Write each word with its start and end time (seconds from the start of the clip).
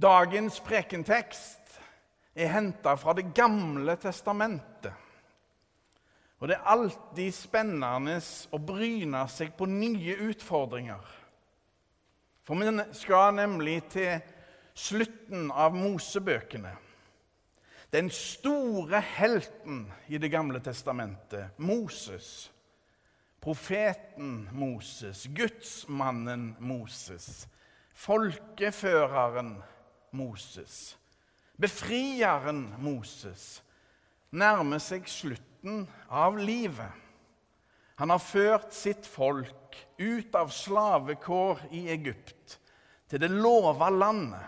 Dagens 0.00 0.60
prekentekst 0.64 1.80
er 2.34 2.52
henta 2.54 2.94
fra 2.96 3.12
Det 3.12 3.34
gamle 3.36 3.96
testamentet. 4.00 4.94
Og 6.40 6.48
det 6.48 6.56
er 6.56 6.68
alltid 6.72 7.34
spennende 7.36 8.14
å 8.48 8.60
bryne 8.64 9.26
seg 9.28 9.52
på 9.58 9.68
nye 9.68 10.14
utfordringer. 10.30 11.02
For 12.48 12.56
vi 12.56 12.84
skal 12.96 13.34
nemlig 13.36 13.82
til 13.92 14.22
slutten 14.72 15.50
av 15.52 15.76
Mosebøkene. 15.76 16.72
Den 17.92 18.08
store 18.14 19.02
helten 19.02 19.82
i 20.08 20.18
Det 20.18 20.30
gamle 20.32 20.62
testamentet, 20.64 21.58
Moses. 21.58 22.50
Profeten 23.40 24.48
Moses, 24.52 25.26
gudsmannen 25.28 26.54
Moses, 26.58 27.48
folkeføreren 27.92 29.58
Moses, 30.16 30.96
befrieren 31.60 32.68
Moses, 32.82 33.60
nærmer 34.30 34.80
seg 34.82 35.08
slutten 35.10 35.84
av 36.08 36.38
livet. 36.38 36.90
Han 38.00 38.10
har 38.14 38.22
ført 38.22 38.72
sitt 38.72 39.06
folk 39.06 39.76
ut 40.00 40.34
av 40.38 40.52
slavekår 40.54 41.66
i 41.76 41.84
Egypt 41.92 42.56
til 43.10 43.20
det 43.20 43.28
lova 43.28 43.90
landet. 43.92 44.46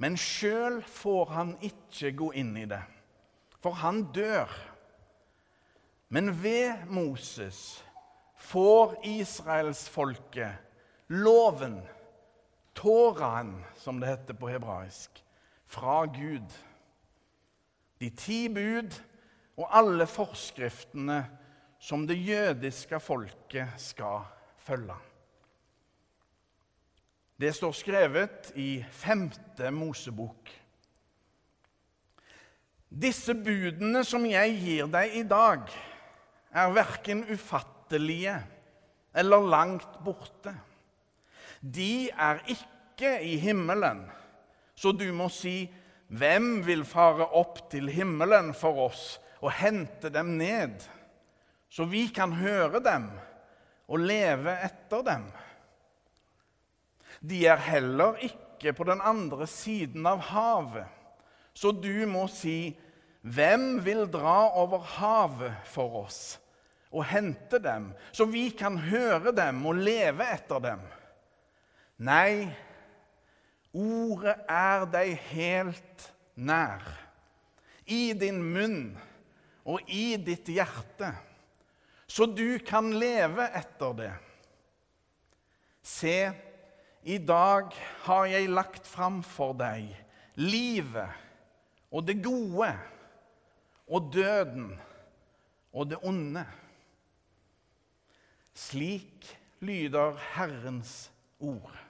Men 0.00 0.16
sjøl 0.20 0.82
får 0.84 1.32
han 1.32 1.54
ikke 1.64 2.12
gå 2.16 2.30
inn 2.36 2.54
i 2.60 2.66
det, 2.68 2.82
for 3.60 3.76
han 3.80 4.06
dør. 4.12 4.50
Men 6.12 6.30
ved 6.42 6.86
Moses 6.92 7.82
får 8.46 8.98
israelsfolket 9.08 10.52
loven, 11.08 11.80
Toraen, 12.76 13.56
som 13.80 14.00
det 14.00 14.10
heter 14.10 14.36
på 14.36 14.50
hebraisk, 14.52 15.22
fra 15.66 16.04
Gud. 16.12 16.52
De 18.00 18.10
ti 18.12 18.46
bud 18.52 18.94
og 19.56 19.70
alle 19.72 20.06
forskriftene 20.06 21.22
som 21.80 22.04
det 22.08 22.18
jødiske 22.20 23.00
folket 23.00 23.80
skal 23.80 24.26
følge. 24.60 24.96
Det 27.36 27.52
står 27.54 27.72
skrevet 27.76 28.52
i 28.56 28.84
femte 28.92 29.70
Mosebok. 29.70 30.52
Disse 32.88 33.34
budene 33.34 34.04
som 34.08 34.24
jeg 34.28 34.54
gir 34.60 34.88
deg 34.88 35.18
i 35.20 35.24
dag, 35.28 35.66
er 36.56 36.72
verken 36.72 37.26
ufattelige 37.28 38.38
eller 39.16 39.50
langt 39.52 39.98
borte. 40.04 40.54
De 41.60 42.08
er 42.08 42.40
ikke 42.46 42.75
i 43.04 43.36
himmelen, 43.36 44.10
så 44.74 44.92
du 44.92 45.12
må 45.12 45.28
si, 45.28 45.72
'Hvem 46.08 46.66
vil 46.66 46.84
fare 46.84 47.26
opp 47.34 47.70
til 47.70 47.88
himmelen 47.88 48.54
for 48.54 48.78
oss 48.86 49.20
og 49.40 49.52
hente 49.52 50.08
dem 50.08 50.36
ned?' 50.38 50.88
så 51.68 51.84
vi 51.84 52.06
kan 52.08 52.32
høre 52.32 52.80
dem 52.80 53.10
og 53.88 53.98
leve 53.98 54.54
etter 54.64 55.02
dem. 55.02 55.26
De 57.20 57.46
er 57.46 57.56
heller 57.56 58.16
ikke 58.22 58.72
på 58.72 58.84
den 58.84 59.00
andre 59.04 59.46
siden 59.46 60.06
av 60.06 60.22
havet, 60.30 60.86
så 61.52 61.72
du 61.72 62.06
må 62.06 62.26
si, 62.28 62.78
'Hvem 63.22 63.84
vil 63.84 64.06
dra 64.06 64.50
over 64.54 64.78
havet 64.78 65.54
for 65.64 66.04
oss?' 66.04 66.38
og 66.96 67.04
hente 67.04 67.58
dem, 67.58 67.90
så 68.12 68.24
vi 68.24 68.48
kan 68.56 68.78
høre 68.78 69.32
dem 69.36 69.66
og 69.66 69.74
leve 69.74 70.24
etter 70.32 70.62
dem. 70.62 70.80
Nei, 71.98 72.46
ordet 73.76 74.36
er 74.48 74.86
deg 74.90 75.12
helt 75.30 76.08
nær, 76.34 76.82
i 77.86 78.10
din 78.18 78.40
munn 78.42 78.96
og 79.66 79.84
i 79.92 80.16
ditt 80.18 80.48
hjerte, 80.50 81.12
så 82.06 82.26
du 82.26 82.58
kan 82.66 82.92
leve 82.96 83.46
etter 83.58 83.94
det. 83.98 84.12
Se, 85.86 86.18
i 87.06 87.18
dag 87.22 87.70
har 88.06 88.26
jeg 88.26 88.50
lagt 88.50 88.88
fram 88.90 89.20
for 89.22 89.54
deg 89.58 89.92
livet 90.40 91.24
og 91.94 92.06
det 92.08 92.18
gode 92.24 92.72
og 93.86 94.12
døden 94.14 94.72
og 95.70 95.90
det 95.90 96.00
onde. 96.02 96.42
Slik 98.56 99.28
lyder 99.60 100.16
Herrens 100.34 101.10
ord. 101.38 101.85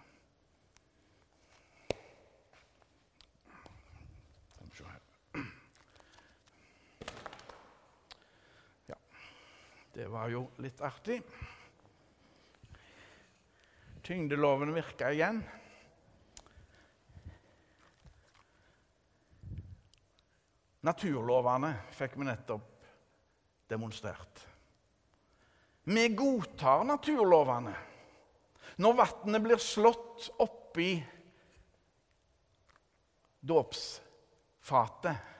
Det 9.96 10.06
var 10.12 10.28
jo 10.28 10.42
litt 10.60 10.80
artig. 10.84 11.22
Tyngdeloven 14.04 14.74
virka 14.76 15.08
igjen. 15.08 15.38
Naturlovene 20.84 21.70
fikk 21.96 22.18
vi 22.20 22.26
nettopp 22.28 22.90
demonstrert. 23.72 24.42
Vi 25.88 26.04
godtar 26.12 26.84
naturlovene. 26.84 27.72
Når 28.76 28.98
vannet 29.00 29.44
blir 29.46 29.62
slått 29.64 30.28
oppi 30.44 30.90
dåpsfatet, 33.40 35.32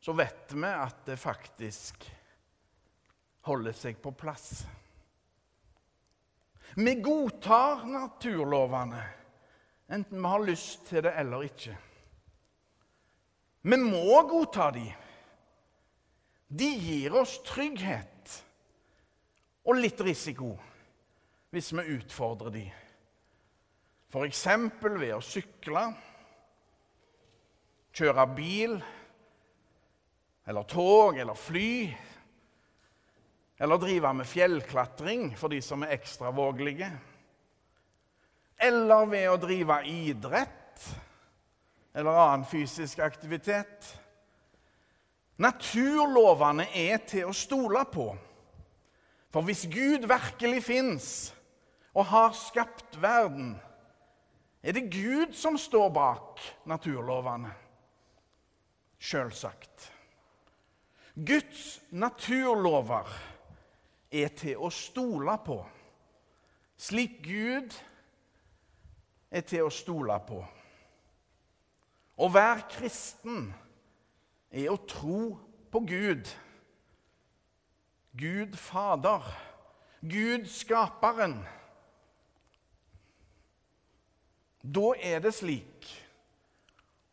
så 0.00 0.16
vet 0.16 0.56
vi 0.56 0.72
at 0.72 1.04
det 1.10 1.20
faktisk 1.20 2.08
holder 3.50 3.74
seg 3.76 3.98
på 4.02 4.12
plass. 4.16 4.62
Vi 6.78 6.94
godtar 7.02 7.84
naturlovene, 7.90 9.02
enten 9.90 10.20
vi 10.22 10.32
har 10.32 10.44
lyst 10.46 10.86
til 10.88 11.02
det 11.06 11.14
eller 11.18 11.46
ikke. 11.48 11.76
Vi 13.66 13.76
må 13.76 14.20
godta 14.30 14.70
de. 14.72 14.86
De 16.50 16.68
gir 16.78 17.14
oss 17.18 17.36
trygghet 17.46 18.36
og 19.66 19.78
litt 19.78 20.00
risiko 20.02 20.54
hvis 21.50 21.72
vi 21.74 21.98
utfordrer 21.98 22.54
de. 22.54 22.64
F.eks. 24.10 24.46
ved 24.82 25.12
å 25.14 25.20
sykle, 25.22 25.82
kjøre 27.94 28.26
bil 28.34 28.78
eller 30.50 30.66
tog 30.70 31.18
eller 31.18 31.38
fly 31.38 31.70
eller 33.60 33.78
drive 33.78 34.12
med 34.12 34.26
fjellklatring 34.26 35.34
for 35.36 35.52
de 35.52 35.60
som 35.62 35.82
er 35.84 35.92
ekstra 35.98 36.30
vågelige. 36.32 36.88
Eller 38.56 39.06
ved 39.06 39.26
å 39.28 39.40
drive 39.40 39.82
idrett 39.84 40.86
eller 41.92 42.16
annen 42.22 42.46
fysisk 42.48 43.02
aktivitet. 43.04 43.90
Naturlovene 45.40 46.70
er 46.76 47.02
til 47.04 47.28
å 47.28 47.36
stole 47.36 47.82
på. 47.92 48.06
For 49.30 49.44
hvis 49.44 49.66
Gud 49.70 50.06
virkelig 50.08 50.62
fins 50.64 51.08
og 51.92 52.08
har 52.10 52.32
skapt 52.36 52.96
verden, 53.02 53.58
er 54.64 54.76
det 54.76 54.88
Gud 54.92 55.36
som 55.36 55.58
står 55.60 55.92
bak 55.92 56.40
naturlovene. 56.68 57.52
Sjølsagt. 59.00 59.90
Guds 61.14 61.80
naturlover 61.90 63.08
er 64.10 64.32
til 64.34 64.58
å 64.58 64.70
stole 64.74 65.36
på, 65.44 65.60
slik 66.80 67.20
Gud 67.24 67.74
er 69.30 69.46
til 69.46 69.66
å 69.68 69.72
stole 69.72 70.16
på. 70.26 70.40
Å 72.20 72.28
være 72.28 72.66
kristen 72.68 73.46
er 74.50 74.72
å 74.72 74.80
tro 74.90 75.22
på 75.70 75.82
Gud. 75.86 76.28
Gud 78.18 78.56
Fader, 78.58 79.24
Gud 80.02 80.48
Skaperen. 80.50 81.38
Da 84.60 84.90
er 85.00 85.22
det 85.24 85.32
slik, 85.38 85.86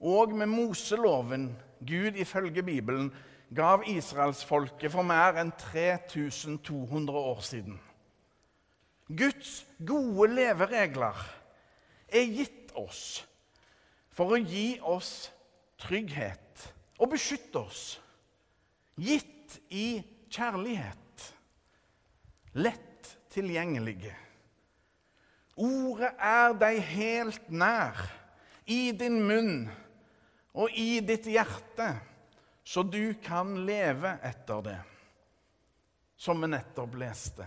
og 0.03 0.33
med 0.35 0.50
Moseloven, 0.51 1.51
Gud 1.79 2.17
ifølge 2.19 2.63
Bibelen, 2.65 3.13
gav 3.55 3.83
israelsfolket 3.88 4.91
for 4.91 5.07
mer 5.07 5.38
enn 5.39 5.53
3200 5.59 7.19
år 7.19 7.41
siden. 7.45 7.79
Guds 9.07 9.61
gode 9.88 10.27
leveregler 10.35 11.19
er 12.07 12.27
gitt 12.27 12.73
oss 12.75 13.23
for 14.11 14.35
å 14.35 14.41
gi 14.41 14.79
oss 14.83 15.29
trygghet 15.79 16.67
og 16.97 17.13
beskytte 17.13 17.61
oss. 17.61 17.83
Gitt 18.97 19.59
i 19.69 20.01
kjærlighet. 20.33 21.27
Lett 22.57 23.13
tilgjengelige. 23.31 24.15
Ordet 25.57 26.11
er 26.21 26.53
deg 26.57 26.79
helt 26.91 27.50
nær, 27.50 27.97
i 28.67 28.91
din 28.91 29.21
munn 29.23 29.69
og 30.57 30.73
i 30.75 31.00
ditt 31.05 31.29
hjerte, 31.31 31.93
så 32.67 32.83
du 32.83 33.13
kan 33.13 33.65
leve 33.65 34.09
etter 34.27 34.61
det, 34.61 34.79
som 36.19 36.41
vi 36.41 36.49
nettopp 36.51 36.97
leste. 36.99 37.45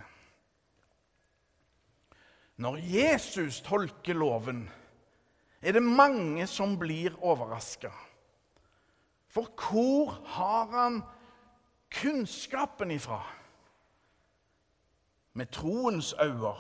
Når 2.57 2.79
Jesus 2.81 3.59
tolker 3.67 4.17
loven, 4.17 4.63
er 5.61 5.77
det 5.77 5.85
mange 5.85 6.49
som 6.49 6.73
blir 6.81 7.21
overraska. 7.21 7.93
For 9.29 9.53
hvor 9.61 10.17
har 10.39 10.73
han 10.73 11.01
kunnskapen 12.01 12.97
ifra? 12.97 13.21
Med 15.37 15.53
troens 15.53 16.15
øyne 16.17 16.57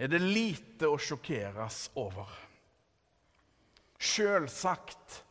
er 0.00 0.08
det 0.08 0.24
lite 0.24 0.88
å 0.88 0.96
sjokkeres 0.96 1.90
over. 2.00 2.32
Sjølsagt 4.00 5.26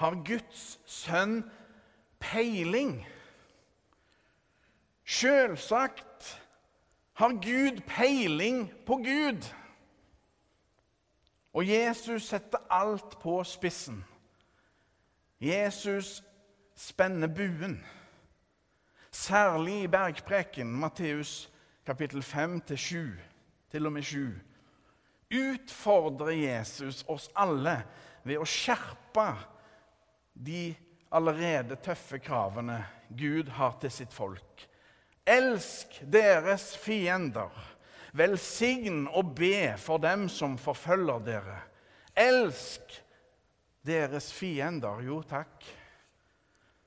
har 0.00 0.16
Guds 0.24 0.78
sønn 0.88 1.42
peiling. 2.22 3.00
Sjølsagt 5.04 6.30
har 7.20 7.36
Gud 7.44 7.82
peiling 7.88 8.64
på 8.86 9.00
Gud. 9.04 9.44
Og 11.52 11.66
Jesus 11.68 12.30
setter 12.30 12.62
alt 12.70 13.18
på 13.20 13.40
spissen. 13.44 14.04
Jesus 15.40 16.20
spenner 16.76 17.28
buen. 17.28 17.80
Særlig 19.10 19.82
i 19.82 19.90
bergpreken, 19.90 20.70
Matteus 20.80 21.50
kapittel 21.86 22.22
5 22.22 22.62
7, 22.76 23.18
til 23.70 23.86
og 23.86 23.92
med 23.92 24.02
7, 24.02 24.28
utfordrer 25.30 26.30
Jesus 26.30 27.04
oss 27.08 27.28
alle 27.34 27.82
ved 28.24 28.38
å 28.38 28.46
skjerpe 28.46 29.26
de 30.46 30.74
allerede 31.12 31.76
tøffe 31.76 32.18
kravene 32.18 32.80
Gud 33.08 33.50
har 33.56 33.76
til 33.80 33.92
sitt 33.92 34.14
folk. 34.14 34.66
Elsk 35.26 36.00
deres 36.12 36.72
fiender. 36.78 37.52
Velsign 38.16 39.04
og 39.06 39.34
be 39.38 39.76
for 39.78 40.02
dem 40.02 40.28
som 40.28 40.56
forfølger 40.58 41.22
dere. 41.26 41.58
Elsk 42.16 42.96
deres 43.86 44.32
fiender. 44.34 45.02
Jo, 45.06 45.20
takk. 45.22 45.64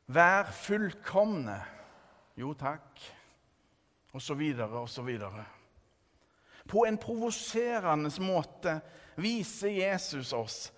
Vær 0.07 0.51
fullkomne. 0.51 1.59
Jo, 2.35 2.53
takk. 2.53 2.99
Og 4.13 4.21
så 4.21 4.35
videre 4.38 4.83
og 4.83 4.89
så 4.89 5.01
videre. 5.01 5.45
På 6.69 6.85
en 6.88 6.97
provoserende 6.97 8.11
måte 8.23 8.77
viser 9.19 9.73
Jesus 9.73 10.33
oss 10.33 10.71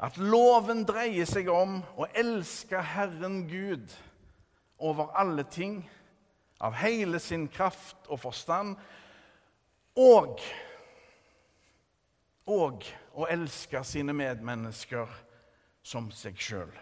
at 0.00 0.16
loven 0.16 0.86
dreier 0.88 1.28
seg 1.28 1.50
om 1.52 1.80
å 2.00 2.06
elske 2.16 2.80
Herren 2.94 3.42
Gud 3.50 3.92
over 4.80 5.12
alle 5.20 5.44
ting, 5.44 5.82
av 6.60 6.76
hele 6.80 7.20
sin 7.20 7.46
kraft 7.52 8.08
og 8.08 8.22
forstand, 8.22 8.76
og, 10.00 10.40
og 12.48 12.86
å 13.12 13.28
elske 13.28 13.82
sine 13.84 14.14
medmennesker 14.16 15.08
som 15.84 16.08
seg 16.16 16.40
sjøl. 16.40 16.72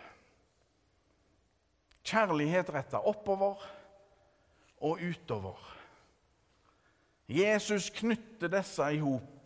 Kjærlighet 2.06 2.70
retta 2.72 3.02
oppover 3.02 3.66
og 4.78 5.02
utover. 5.02 5.58
Jesus 7.28 7.90
knytter 7.92 8.48
disse 8.52 8.86
i 8.94 9.02
hop, 9.02 9.38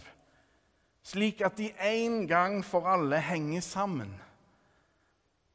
slik 1.03 1.43
at 1.45 1.59
de 1.59 1.73
en 1.83 2.27
gang 2.31 2.61
for 2.65 2.87
alle 2.89 3.21
henger 3.21 3.61
sammen. 3.61 4.15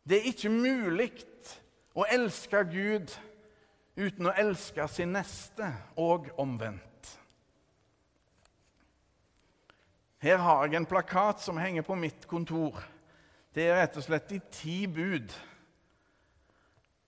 Det 0.07 0.19
er 0.19 0.29
ikke 0.31 0.51
mulig 0.51 1.11
å 1.97 2.05
elske 2.11 2.61
Gud 2.71 3.11
uten 3.97 4.29
å 4.29 4.35
elske 4.37 4.85
sin 4.91 5.15
neste, 5.15 5.71
og 5.97 6.29
omvendt. 6.37 6.83
Her 10.21 10.37
har 10.41 10.65
jeg 10.65 10.77
en 10.79 10.89
plakat 10.89 11.41
som 11.41 11.57
henger 11.57 11.85
på 11.85 11.97
mitt 11.97 12.27
kontor. 12.29 12.77
Det 13.53 13.67
er 13.67 13.79
rett 13.81 13.97
og 13.97 14.05
slett 14.05 14.29
de 14.29 14.39
ti 14.53 14.83
bud 14.89 15.33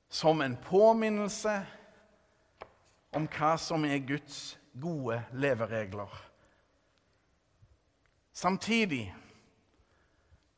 som 0.09 0.41
en 0.41 0.57
påminnelse 0.57 1.55
om 3.13 3.27
hva 3.29 3.53
som 3.61 3.85
er 3.85 4.01
Guds 4.05 4.57
gode 4.73 5.21
leveregler. 5.33 6.28
Samtidig, 8.39 9.15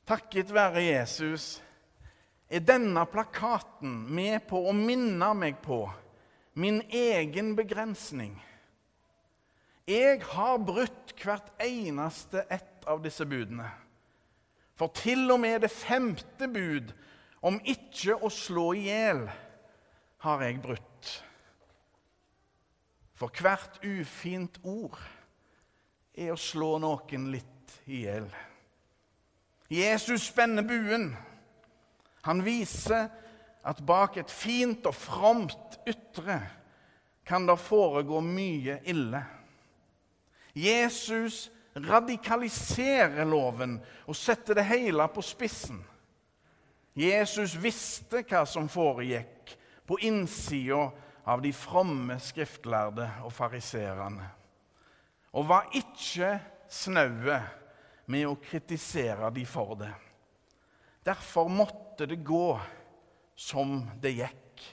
takket 0.05 0.51
være 0.53 0.83
Jesus, 0.85 1.63
er 2.45 2.61
denne 2.61 3.01
plakaten 3.09 3.95
med 4.13 4.43
på 4.45 4.59
å 4.69 4.73
minne 4.77 5.31
meg 5.33 5.55
på 5.63 5.79
min 6.61 6.77
egen 6.93 7.55
begrensning. 7.57 8.35
Jeg 9.89 10.19
har 10.29 10.59
brutt 10.61 11.15
hvert 11.23 11.47
eneste 11.63 12.43
ett 12.53 12.85
av 12.85 13.01
disse 13.01 13.25
budene. 13.25 13.65
For 14.77 14.93
til 14.93 15.25
og 15.33 15.39
med 15.41 15.63
det 15.65 15.71
femte 15.73 16.51
bud 16.53 16.91
om 17.41 17.57
ikke 17.65 18.19
å 18.21 18.29
slå 18.29 18.67
i 18.77 18.83
hjel 18.91 19.23
har 20.21 20.45
jeg 20.45 20.61
brutt. 20.61 21.15
For 23.17 23.41
hvert 23.41 23.81
ufint 23.81 24.61
ord 24.61 25.01
er 26.13 26.35
å 26.35 26.39
slå 26.39 26.75
noen 26.83 27.31
litt 27.33 27.50
i 27.85 28.03
hjel. 28.05 28.27
Jesus 29.71 30.27
spenner 30.27 30.65
buen. 30.67 31.11
Han 32.27 32.43
viser 32.45 33.07
at 33.63 33.85
bak 33.85 34.17
et 34.17 34.31
fint 34.31 34.85
og 34.89 34.95
fromt 34.97 35.79
ytre 35.87 36.39
kan 37.25 37.45
det 37.47 37.57
foregå 37.61 38.19
mye 38.25 38.79
ille. 38.89 39.21
Jesus 40.57 41.45
radikaliserer 41.75 43.23
loven 43.25 43.77
og 44.05 44.17
setter 44.17 44.57
det 44.59 44.65
hele 44.67 45.07
på 45.13 45.23
spissen. 45.23 45.79
Jesus 46.97 47.55
visste 47.55 48.25
hva 48.27 48.43
som 48.49 48.67
foregikk 48.67 49.53
på 49.87 50.01
innsida 50.03 50.89
av 51.23 51.39
de 51.43 51.53
fromme 51.55 52.17
skriftlærde 52.19 53.07
og 53.23 53.31
fariserene, 53.31 54.27
og 55.31 55.47
var 55.47 55.69
ikke 55.77 56.33
snaue 56.71 57.37
med 58.05 58.27
å 58.27 58.39
kritisere 58.41 59.29
de 59.33 59.45
for 59.47 59.75
det. 59.79 59.91
Derfor 61.05 61.49
måtte 61.49 62.05
det 62.09 62.21
gå 62.25 62.59
som 63.35 63.81
det 64.01 64.13
gikk. 64.19 64.65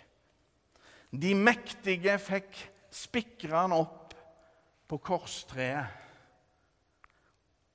De 1.10 1.32
mektige 1.36 2.18
fikk 2.20 2.58
spikra 2.92 3.64
han 3.64 3.76
opp 3.76 4.12
på 4.88 4.98
korstreet 5.04 6.04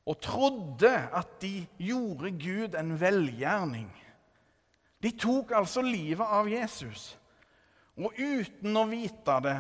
og 0.04 0.20
trodde 0.20 0.92
at 1.16 1.38
de 1.42 1.64
gjorde 1.80 2.34
Gud 2.36 2.76
en 2.76 2.92
velgjerning. 3.00 3.88
De 5.00 5.12
tok 5.16 5.54
altså 5.56 5.84
livet 5.84 6.28
av 6.28 6.50
Jesus, 6.52 7.14
og 7.96 8.16
uten 8.18 8.78
å 8.80 8.84
vite 8.90 9.38
det 9.46 9.58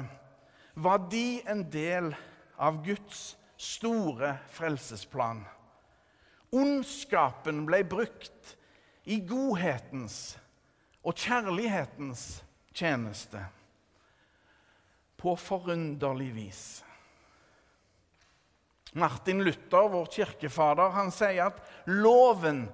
var 0.83 1.05
de 1.11 1.41
en 1.47 1.63
del 1.71 2.11
av 2.57 2.81
Guds 2.85 3.33
store 3.59 4.35
frelsesplan. 4.51 5.43
Ondskapen 6.53 7.63
ble 7.65 7.81
brukt 7.89 8.55
i 9.09 9.17
godhetens 9.25 10.37
og 11.03 11.17
kjærlighetens 11.17 12.43
tjeneste 12.75 13.41
på 15.19 15.35
forunderlig 15.39 16.29
vis. 16.35 16.63
Martin 18.93 19.41
Luther, 19.41 19.89
vår 19.89 20.09
kirkefader, 20.13 20.93
han 20.93 21.09
sier 21.13 21.49
at 21.49 21.61
loven 21.89 22.67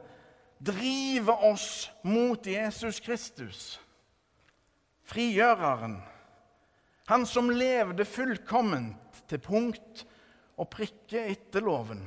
driver 0.60 1.46
oss 1.48 1.88
mot 2.04 2.44
Jesus 2.44 3.00
Kristus, 3.00 3.80
frigjøreren. 5.08 6.02
Han 7.10 7.26
som 7.26 7.48
levde 7.50 8.06
fullkomment 8.06 9.24
til 9.32 9.40
punkt 9.42 10.04
og 10.60 10.68
prikke 10.76 11.24
etter 11.32 11.64
loven. 11.64 12.04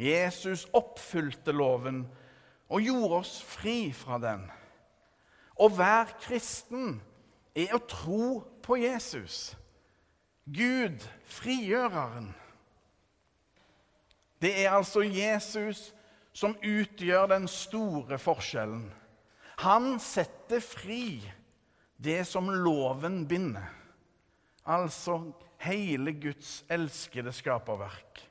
Jesus 0.00 0.64
oppfylte 0.72 1.52
loven 1.52 2.04
og 2.70 2.84
gjorde 2.84 3.20
oss 3.20 3.34
fri 3.44 3.90
fra 3.92 4.16
den. 4.22 4.46
Å 5.60 5.68
være 5.68 6.16
kristen 6.22 7.00
er 7.52 7.74
å 7.76 7.82
tro 7.84 8.40
på 8.64 8.78
Jesus, 8.80 9.56
Gud, 10.50 11.02
frigjøreren. 11.28 12.30
Det 14.40 14.54
er 14.62 14.72
altså 14.72 15.02
Jesus 15.04 15.90
som 16.32 16.56
utgjør 16.64 17.28
den 17.34 17.44
store 17.50 18.16
forskjellen. 18.18 18.86
Han 19.60 19.98
setter 20.00 20.62
fri 20.64 21.20
det 22.00 22.22
som 22.24 22.48
loven 22.48 23.26
binder, 23.28 23.68
altså 24.64 25.20
hele 25.60 26.16
Guds 26.16 26.62
elskede 26.72 27.34
skaperverk. 27.36 28.29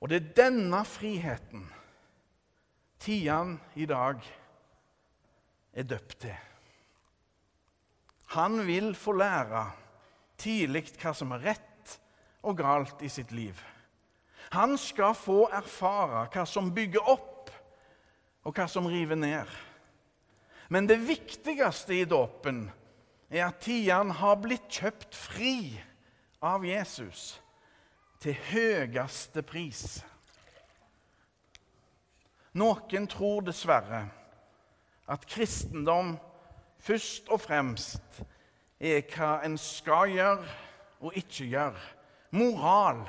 Og 0.00 0.10
det 0.10 0.18
er 0.18 0.32
denne 0.44 0.82
friheten 0.88 1.64
Tian 3.00 3.56
i 3.76 3.86
dag 3.88 4.20
er 5.76 5.88
døpt 5.88 6.18
til. 6.24 6.36
Han 8.36 8.58
vil 8.66 8.94
få 8.98 9.14
lære 9.16 9.62
tidlig 10.40 10.88
hva 10.98 11.12
som 11.16 11.32
er 11.36 11.44
rett 11.52 11.94
og 12.46 12.58
galt 12.58 13.02
i 13.04 13.10
sitt 13.12 13.32
liv. 13.36 13.56
Han 14.54 14.76
skal 14.78 15.14
få 15.18 15.46
erfare 15.54 16.26
hva 16.32 16.44
som 16.48 16.72
bygger 16.74 17.08
opp, 17.10 17.50
og 18.46 18.54
hva 18.54 18.66
som 18.70 18.86
river 18.86 19.18
ned. 19.18 19.48
Men 20.70 20.86
det 20.86 21.00
viktigste 21.02 21.94
i 21.94 22.06
dåpen 22.06 22.66
er 23.30 23.48
at 23.48 23.60
Tian 23.64 24.12
har 24.20 24.38
blitt 24.42 24.68
kjøpt 24.70 25.14
fri 25.18 25.74
av 26.42 26.66
Jesus 26.66 27.36
til 28.26 28.34
høyeste 28.50 29.42
pris. 29.46 29.82
Noen 32.58 33.04
tror 33.06 33.44
dessverre 33.46 34.00
at 35.06 35.26
kristendom 35.30 36.16
først 36.82 37.28
og 37.30 37.38
fremst 37.44 38.18
er 38.82 39.04
hva 39.12 39.36
en 39.46 39.54
skal 39.60 40.10
gjøre 40.10 40.56
og 41.06 41.14
ikke 41.20 41.46
gjøre. 41.52 41.84
Moral, 42.34 43.04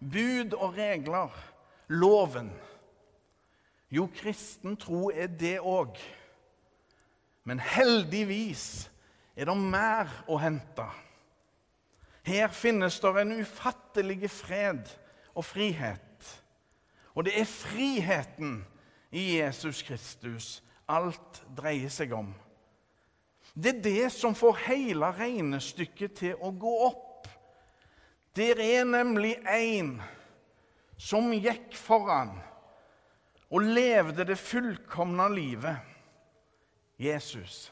bud 0.00 0.56
og 0.56 0.78
regler, 0.78 1.34
loven. 1.92 2.48
Jo, 3.92 4.06
kristen 4.16 4.78
tro 4.80 5.10
er 5.12 5.28
det 5.28 5.58
òg. 5.60 6.00
Men 7.44 7.60
heldigvis 7.60 8.88
er 9.36 9.50
det 9.50 9.58
mer 9.60 10.08
å 10.24 10.40
hente. 10.40 10.88
Her 12.28 12.48
finnes 12.52 13.00
det 13.00 13.14
en 13.20 13.38
ufattelig 13.40 14.28
fred 14.30 14.90
og 15.34 15.46
frihet. 15.48 16.34
Og 17.16 17.24
det 17.24 17.34
er 17.40 17.48
friheten 17.48 18.60
i 19.10 19.38
Jesus 19.38 19.82
Kristus 19.82 20.58
alt 20.88 21.42
dreier 21.56 21.92
seg 21.92 22.12
om. 22.16 22.30
Det 23.58 23.74
er 23.74 23.82
det 23.82 24.10
som 24.14 24.36
får 24.38 24.60
hele 24.68 25.08
regnestykket 25.16 26.14
til 26.20 26.44
å 26.44 26.52
gå 26.54 26.74
opp. 26.86 27.26
Der 28.38 28.60
er 28.62 28.84
nemlig 28.86 29.34
en 29.50 29.96
som 30.98 31.32
gikk 31.34 31.74
foran 31.74 32.36
og 33.48 33.64
levde 33.64 34.26
det 34.28 34.38
fullkomne 34.38 35.26
livet. 35.32 35.80
Jesus. 36.98 37.68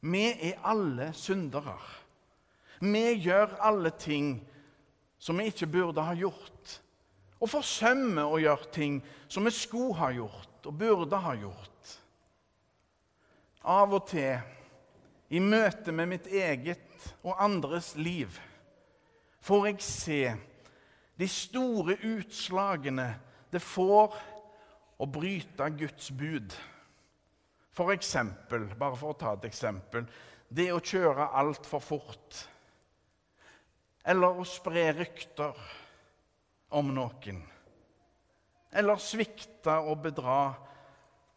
Vi 0.00 0.24
er 0.30 0.60
alle 0.64 1.10
syndere. 1.16 1.74
Vi 2.80 3.06
gjør 3.24 3.56
alle 3.64 3.90
ting 3.90 4.36
som 5.18 5.38
vi 5.38 5.48
ikke 5.50 5.70
burde 5.70 6.04
ha 6.04 6.14
gjort 6.14 6.78
og 7.38 7.50
forsømmer 7.50 8.26
å 8.26 8.40
gjøre 8.42 8.70
ting 8.74 8.98
som 9.30 9.46
vi 9.46 9.54
skulle 9.54 9.98
ha 10.00 10.10
gjort 10.14 10.66
og 10.66 10.78
burde 10.78 11.20
ha 11.22 11.34
gjort. 11.38 11.94
Av 13.68 13.94
og 13.94 14.06
til, 14.10 14.38
i 15.28 15.40
møte 15.44 15.92
med 15.92 16.08
mitt 16.08 16.26
eget 16.32 17.04
og 17.22 17.36
andres 17.42 17.92
liv, 18.00 18.32
får 19.44 19.66
jeg 19.68 19.84
se 19.84 20.22
de 21.18 21.28
store 21.30 21.98
utslagene 22.06 23.10
det 23.52 23.62
får 23.62 24.16
å 24.98 25.06
bryte 25.06 25.68
Guds 25.78 26.10
bud. 26.10 26.54
For 27.74 27.94
eksempel, 27.94 28.66
bare 28.78 28.98
for 28.98 29.14
å 29.14 29.18
ta 29.18 29.34
et 29.36 29.46
eksempel, 29.46 30.08
det 30.48 30.70
å 30.74 30.82
kjøre 30.82 31.30
altfor 31.38 31.82
fort. 31.84 32.40
Eller 34.04 34.38
å 34.38 34.46
spre 34.46 34.90
rykter 34.96 35.56
om 36.70 36.92
noen, 36.94 37.40
eller 38.72 39.00
svikte 39.00 39.74
og 39.88 40.02
bedra 40.04 40.52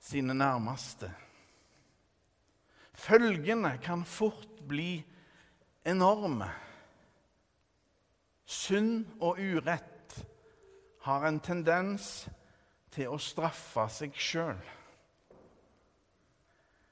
sine 0.02 0.36
nærmeste. 0.36 1.10
Følgene 3.02 3.78
kan 3.82 4.04
fort 4.06 4.60
bli 4.68 5.00
enorme. 5.88 6.50
Synd 8.46 9.08
og 9.24 9.40
urett 9.40 10.18
har 11.08 11.26
en 11.26 11.40
tendens 11.40 12.28
til 12.92 13.14
å 13.14 13.20
straffe 13.22 13.88
seg 13.90 14.18
sjøl. 14.20 14.60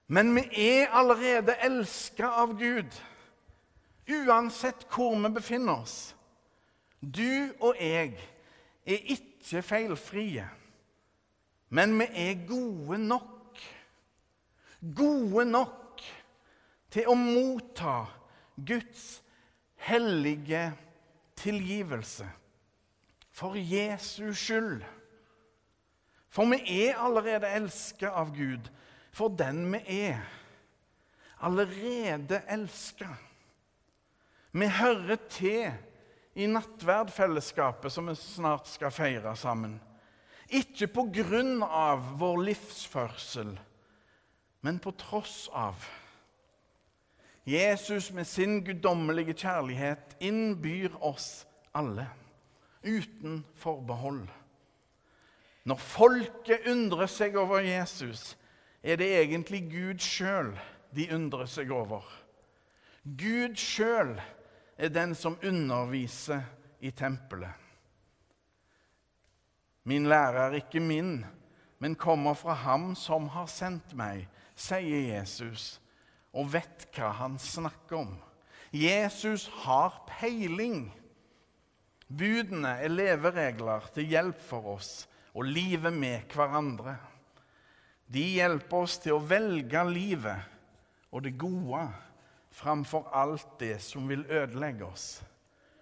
Men 0.09 0.31
vi 0.33 0.45
er 0.71 0.95
allerede 0.95 1.59
elska 1.61 2.31
av 2.41 2.55
Gud, 2.57 2.95
uansett 4.09 4.85
hvor 4.91 5.15
vi 5.15 5.31
befinner 5.33 5.81
oss. 5.81 6.15
Du 7.01 7.53
og 7.61 7.77
jeg 7.79 8.17
er 8.85 9.11
ikke 9.15 9.61
feilfrie, 9.63 10.45
men 11.69 11.95
vi 11.99 12.07
er 12.27 12.47
gode 12.47 12.97
nok. 12.97 13.61
Gode 14.95 15.45
nok 15.45 16.03
til 16.91 17.09
å 17.11 17.15
motta 17.19 18.01
Guds 18.55 19.19
hellige 19.85 20.69
tilgivelse. 21.39 22.27
For 23.31 23.55
Jesus 23.55 24.39
skyld. 24.39 24.83
For 26.29 26.49
vi 26.51 26.59
er 26.85 26.99
allerede 26.99 27.47
elsket 27.55 28.11
av 28.11 28.33
Gud 28.35 28.67
for 29.11 29.33
den 29.33 29.65
vi 29.73 29.79
er. 30.05 30.21
Allerede 31.41 32.41
elsket. 32.51 33.28
Vi 34.51 34.65
hører 34.65 35.19
til 35.29 35.69
i 36.39 36.47
nattverdfellesskapet 36.49 37.93
som 37.93 38.09
vi 38.09 38.15
snart 38.17 38.69
skal 38.69 38.93
feire 38.93 39.35
sammen. 39.37 39.77
Ikke 40.49 40.87
på 40.89 41.05
grunn 41.13 41.61
av 41.63 42.15
vår 42.17 42.39
livsførsel, 42.47 43.51
men 44.65 44.79
på 44.81 44.93
tross 44.97 45.43
av. 45.53 45.83
Jesus 47.49 48.09
med 48.13 48.27
sin 48.27 48.59
guddommelige 48.65 49.35
kjærlighet 49.37 50.17
innbyr 50.19 50.97
oss 51.05 51.45
alle, 51.77 52.07
uten 52.81 53.43
forbehold. 53.57 54.25
Når 55.69 55.81
folket 55.83 56.65
undrer 56.69 57.09
seg 57.11 57.37
over 57.37 57.61
Jesus, 57.61 58.33
er 58.81 58.97
det 58.97 59.11
egentlig 59.19 59.61
Gud 59.69 60.01
sjøl 60.01 60.55
de 60.95 61.05
undrer 61.13 61.49
seg 61.49 61.69
over. 61.75 62.05
Gud 63.03 63.57
sjøl 63.59 64.15
er 64.79 64.93
den 64.95 65.15
som 65.15 65.35
underviser 65.43 66.45
i 66.79 66.91
tempelet. 66.95 67.51
Min 69.83 70.07
lærer 70.07 70.47
er 70.47 70.59
ikke 70.61 70.79
min, 70.79 71.25
men 71.79 71.95
kommer 71.99 72.37
fra 72.37 72.53
ham 72.53 72.93
som 72.95 73.27
har 73.33 73.49
sendt 73.51 73.91
meg, 73.97 74.27
sier 74.55 75.15
Jesus, 75.15 75.79
og 76.31 76.51
vet 76.53 76.87
hva 76.95 77.11
han 77.17 77.37
snakker 77.41 78.03
om. 78.03 78.15
Jesus 78.71 79.47
har 79.65 80.03
peiling. 80.07 80.91
Budene 82.07 82.77
er 82.83 82.93
leveregler 82.93 83.87
til 83.95 84.07
hjelp 84.13 84.39
for 84.41 84.75
oss 84.77 84.91
og 85.33 85.47
livet 85.47 85.93
med 85.93 86.29
hverandre. 86.33 86.95
De 88.09 88.23
hjelper 88.37 88.85
oss 88.85 88.97
til 89.01 89.17
å 89.17 89.23
velge 89.25 89.83
livet 89.89 90.55
og 91.09 91.25
det 91.25 91.35
gode 91.39 91.83
framfor 92.51 93.09
alt 93.13 93.59
det 93.59 93.81
som 93.81 94.09
vil 94.09 94.25
ødelegge 94.29 94.85
oss. 94.85 95.23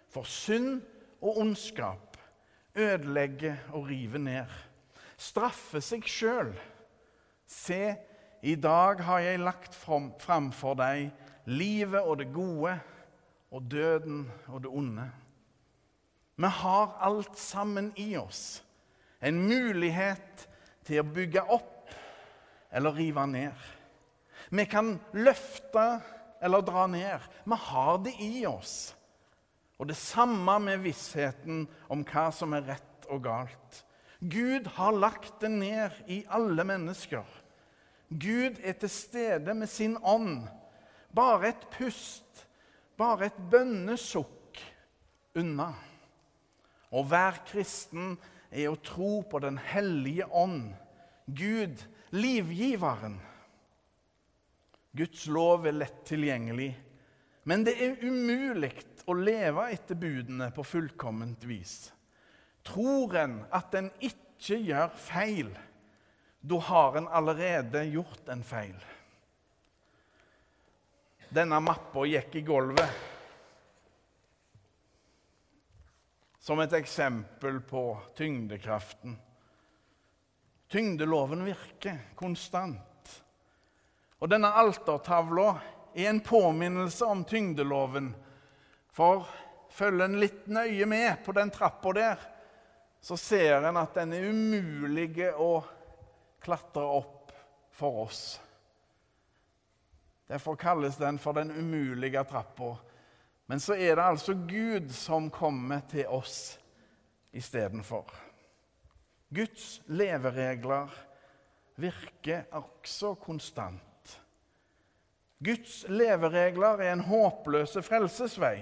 For 0.10 0.24
synd 0.24 0.82
og 1.22 1.38
ondskap 1.38 2.18
ødelegger 2.76 3.56
og 3.74 3.88
river 3.90 4.20
ned. 4.20 4.52
Straffe 5.18 5.82
seg 5.82 6.06
sjøl. 6.06 6.54
Se, 7.48 7.96
i 8.44 8.56
dag 8.56 9.02
har 9.02 9.20
jeg 9.20 9.42
lagt 9.42 9.76
fram 9.76 10.52
for 10.54 10.78
deg 10.78 11.10
livet 11.48 12.04
og 12.04 12.20
det 12.20 12.28
gode 12.36 12.76
og 13.52 13.72
døden 13.72 14.28
og 14.48 14.62
det 14.64 14.72
onde. 14.72 15.08
Vi 16.38 16.50
har 16.60 16.98
alt 17.02 17.40
sammen 17.40 17.94
i 17.98 18.16
oss. 18.18 18.62
En 19.22 19.40
mulighet 19.48 20.46
til 20.86 21.02
å 21.02 21.08
bygge 21.10 21.42
opp 21.50 21.90
eller 22.72 22.94
rive 22.94 23.26
ned. 23.28 23.66
Vi 24.54 24.66
kan 24.70 24.94
løfte 25.18 25.86
eller 26.42 26.62
dra 26.66 26.86
ned. 26.88 27.26
Vi 27.44 27.58
har 27.68 27.98
det 28.04 28.14
i 28.24 28.46
oss. 28.50 28.96
Og 29.78 29.90
det 29.90 29.98
samme 29.98 30.58
med 30.60 30.82
vissheten 30.82 31.66
om 31.94 32.04
hva 32.08 32.30
som 32.34 32.56
er 32.58 32.66
rett 32.74 33.10
og 33.14 33.24
galt. 33.28 33.84
Gud 34.20 34.66
har 34.78 34.98
lagt 34.98 35.42
det 35.42 35.52
ned 35.54 36.00
i 36.10 36.24
alle 36.34 36.66
mennesker. 36.66 37.26
Gud 38.10 38.58
er 38.64 38.78
til 38.80 38.90
stede 38.90 39.54
med 39.54 39.70
sin 39.70 39.98
ånd. 40.02 40.48
Bare 41.14 41.52
et 41.52 41.68
pust, 41.78 42.48
bare 42.98 43.30
et 43.30 43.38
bønnesukk 43.52 44.62
unna. 45.38 45.72
Å 46.90 47.04
være 47.04 47.46
kristen 47.52 48.16
er 48.50 48.72
å 48.72 48.80
tro 48.82 49.22
på 49.30 49.42
Den 49.44 49.60
hellige 49.60 50.26
ånd, 50.32 50.72
Gud, 51.28 51.84
livgiveren. 52.16 53.20
Guds 54.98 55.28
lov 55.30 55.68
er 55.70 55.78
lett 55.78 56.02
tilgjengelig, 56.10 56.72
men 57.48 57.64
det 57.64 57.76
er 57.84 58.02
umulig 58.02 58.74
å 59.08 59.14
leve 59.16 59.70
etter 59.72 59.96
budene 60.00 60.50
på 60.56 60.66
fullkomment 60.66 61.46
vis. 61.48 61.94
tror 62.68 63.14
en 63.16 63.38
at 63.56 63.76
en 63.80 63.92
ikke 64.04 64.58
gjør 64.60 64.90
feil, 65.00 65.52
da 66.42 66.60
har 66.68 66.98
en 66.98 67.08
allerede 67.08 67.86
gjort 67.94 68.30
en 68.34 68.44
feil. 68.44 68.76
Denne 71.30 71.60
mappa 71.64 72.04
gikk 72.08 72.36
i 72.40 72.44
gulvet. 72.48 73.06
Som 76.40 76.60
et 76.64 76.74
eksempel 76.74 77.62
på 77.68 77.86
tyngdekraften. 78.16 79.18
Tyngdeloven 80.72 81.44
virker 81.48 82.00
konstant. 82.16 82.97
Og 84.18 84.30
denne 84.32 84.50
altertavla 84.50 85.50
er 85.94 86.10
en 86.10 86.22
påminnelse 86.26 87.06
om 87.06 87.24
tyngdeloven. 87.26 88.10
For 88.94 89.28
følger 89.74 90.08
en 90.08 90.20
litt 90.22 90.48
nøye 90.50 90.88
med 90.90 91.22
på 91.26 91.36
den 91.38 91.52
trappa 91.54 91.94
der, 91.94 92.18
så 93.02 93.18
ser 93.18 93.68
en 93.70 93.78
at 93.78 93.94
den 93.98 94.16
er 94.18 94.30
umulig 94.32 95.30
å 95.38 95.62
klatre 96.44 96.86
opp 96.98 97.32
for 97.78 98.04
oss. 98.08 98.24
Derfor 100.28 100.58
kalles 100.60 100.98
den 101.00 101.20
for 101.22 101.38
den 101.38 101.54
umulige 101.54 102.24
trappa. 102.28 102.74
Men 103.48 103.62
så 103.64 103.78
er 103.78 103.96
det 103.96 104.04
altså 104.04 104.34
Gud 104.34 104.90
som 104.92 105.30
kommer 105.32 105.86
til 105.88 106.10
oss 106.12 106.58
istedenfor. 107.32 108.10
Guds 109.30 109.78
leveregler 109.88 110.92
virker 111.80 112.50
også 112.60 113.14
konstant. 113.22 113.87
Guds 115.44 115.84
leveregler 115.90 116.82
er 116.82 116.96
en 116.96 117.06
håpløse 117.06 117.84
frelsesvei. 117.86 118.58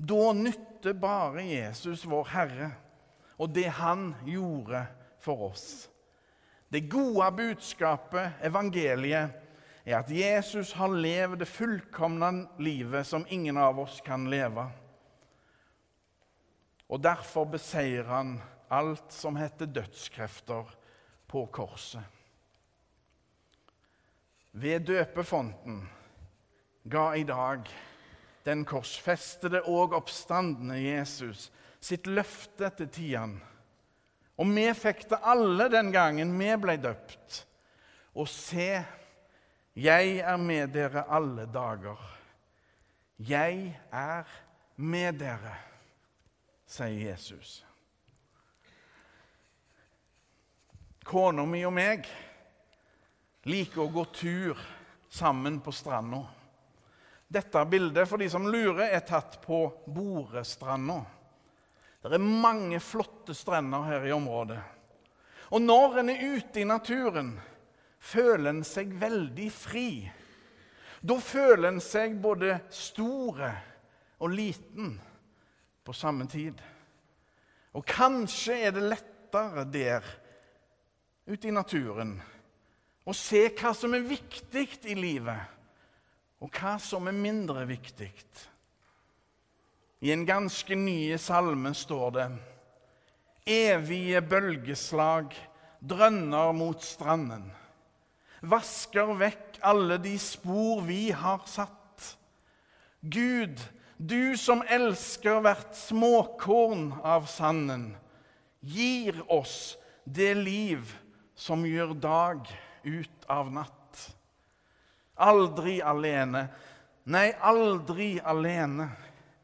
Da 0.00 0.32
nytter 0.32 0.96
bare 0.96 1.44
Jesus, 1.44 2.06
vår 2.08 2.30
Herre, 2.32 2.70
og 3.40 3.52
det 3.52 3.68
Han 3.80 4.14
gjorde 4.24 4.86
for 5.20 5.50
oss. 5.50 5.88
Det 6.72 6.88
gode 6.88 7.26
budskapet, 7.36 8.38
evangeliet, 8.42 9.32
er 9.84 9.96
at 9.98 10.10
Jesus 10.12 10.72
har 10.72 10.92
levd 10.92 11.40
det 11.40 11.48
fullkomne 11.48 12.30
livet 12.62 13.06
som 13.06 13.26
ingen 13.28 13.58
av 13.58 13.80
oss 13.80 13.98
kan 14.04 14.28
leve. 14.30 14.68
Og 16.90 17.02
derfor 17.02 17.48
beseirer 17.50 18.08
han 18.08 18.38
alt 18.70 19.12
som 19.12 19.36
heter 19.36 19.66
dødskrefter, 19.66 20.76
på 21.30 21.44
korset. 21.46 22.02
Ved 24.52 24.80
døpefonten 24.86 25.84
ga 26.90 27.12
i 27.14 27.22
dag 27.24 27.68
den 28.44 28.64
korsfestede 28.64 29.62
og 29.68 29.94
oppstandende 29.94 30.78
Jesus 30.80 31.50
sitt 31.80 32.08
løfte 32.10 32.70
til 32.76 32.88
Tian. 32.92 33.36
Og 34.40 34.48
vi 34.50 34.66
fikk 34.74 35.04
det 35.10 35.20
alle 35.28 35.68
den 35.72 35.92
gangen 35.92 36.32
vi 36.38 36.50
ble 36.60 36.76
døpt. 36.80 37.44
Og 38.14 38.28
se, 38.28 38.84
'Jeg 39.76 40.18
er 40.18 40.36
med 40.36 40.68
dere 40.74 41.04
alle 41.08 41.46
dager'. 41.46 42.16
Jeg 43.18 43.80
er 43.92 44.24
med 44.76 45.12
dere, 45.12 45.54
sier 46.66 47.10
Jesus. 47.10 47.64
Kona 51.04 51.44
mi 51.44 51.64
og 51.64 51.72
meg 51.72 52.08
liker 53.48 53.84
å 53.84 53.92
gå 53.92 54.04
tur 54.12 54.58
sammen 55.08 55.60
på 55.60 55.72
stranda. 55.72 56.24
Dette 57.30 57.62
bildet 57.70 58.08
for 58.10 58.18
de 58.18 58.26
som 58.30 58.48
lurer, 58.50 58.90
er 58.90 59.04
tatt 59.06 59.38
på 59.44 59.62
Borestranda. 59.86 60.98
Det 62.02 62.16
er 62.16 62.24
mange 62.24 62.80
flotte 62.82 63.36
strender 63.36 63.84
her 63.86 64.06
i 64.08 64.14
området. 64.16 64.58
Og 65.54 65.62
når 65.62 66.00
en 66.00 66.10
er 66.12 66.24
ute 66.36 66.62
i 66.62 66.66
naturen, 66.66 67.34
føler 68.00 68.50
en 68.50 68.64
seg 68.66 68.92
veldig 68.98 69.48
fri. 69.52 69.90
Da 71.00 71.16
føler 71.22 71.68
en 71.70 71.82
seg 71.84 72.16
både 72.22 72.58
store 72.74 73.52
og 74.20 74.34
liten 74.34 74.94
på 75.84 75.94
samme 75.96 76.26
tid. 76.30 76.58
Og 77.76 77.86
kanskje 77.86 78.58
er 78.66 78.74
det 78.74 78.84
lettere 78.88 79.64
der, 79.70 80.06
ute 81.30 81.48
i 81.48 81.54
naturen, 81.54 82.16
å 83.04 83.14
se 83.16 83.46
hva 83.48 83.72
som 83.76 83.94
er 83.96 84.06
viktig 84.06 84.66
i 84.90 84.96
livet, 84.98 85.40
og 86.40 86.52
hva 86.56 86.76
som 86.80 87.08
er 87.10 87.16
mindre 87.16 87.66
viktig. 87.68 88.12
I 90.00 90.12
en 90.14 90.24
ganske 90.28 90.76
ny 90.76 91.16
salme 91.20 91.74
står 91.76 92.10
det 92.16 92.28
Evige 93.50 94.20
bølgeslag 94.24 95.34
drønner 95.80 96.52
mot 96.56 96.80
stranden 96.84 97.50
vasker 98.40 99.12
vekk 99.20 99.60
alle 99.66 99.98
de 100.00 100.14
spor 100.20 100.82
vi 100.86 101.10
har 101.12 101.42
satt. 101.48 101.76
Gud, 103.00 103.60
du 103.96 104.36
som 104.40 104.64
elsker 104.68 105.40
hvert 105.44 105.76
småkorn 105.76 106.90
av 107.04 107.28
sanden, 107.30 107.92
gir 108.60 109.20
oss 109.28 109.76
det 110.04 110.32
liv 110.36 110.92
som 111.36 111.64
gjør 111.64 111.94
dag 111.96 112.48
ut 112.82 113.26
av 113.26 113.52
natt. 113.52 114.02
Aldri 115.20 115.80
alene, 115.84 116.46
nei, 117.04 117.28
aldri 117.40 118.14
alene. 118.24 118.88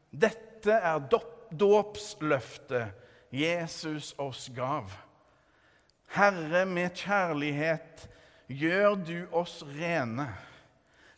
Dette 0.09 0.73
er 0.73 1.03
dåpsløftet 1.51 3.05
Jesus 3.29 4.13
oss 4.17 4.47
gav. 4.55 4.91
Herre, 6.15 6.63
med 6.65 6.95
kjærlighet 6.95 8.07
gjør 8.47 8.95
du 9.03 9.17
oss 9.35 9.59
rene, 9.75 10.29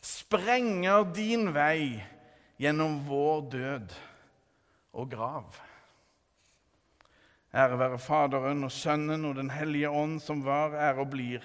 sprenger 0.02 1.06
din 1.14 1.52
vei 1.54 2.00
gjennom 2.60 2.98
vår 3.06 3.42
død 3.54 3.98
og 4.98 5.10
grav. 5.12 5.60
Ære 7.54 7.78
være 7.78 7.98
Faderen 7.98 8.64
og 8.66 8.72
Sønnen 8.72 9.24
og 9.26 9.34
Den 9.38 9.50
hellige 9.50 9.90
ånd, 9.90 10.20
som 10.22 10.44
var, 10.44 10.74
er 10.74 11.00
og 11.02 11.10
blir 11.14 11.44